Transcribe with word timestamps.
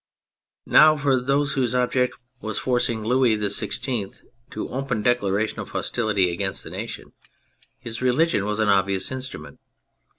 Now 0.65 0.97
for 0.97 1.21
those 1.21 1.53
whose 1.53 1.75
object 1.75 2.17
was 2.41 2.57
forcing 2.57 3.03
Louis 3.03 3.37
XVI 3.37 4.19
to 4.49 4.67
open 4.69 5.03
declarations 5.03 5.59
of 5.59 5.69
hostility 5.69 6.31
against 6.31 6.63
the 6.63 6.71
nation, 6.71 7.13
his 7.77 8.01
religion 8.01 8.43
was 8.45 8.59
an 8.59 8.69
obvious 8.69 9.11
instrument. 9.11 9.59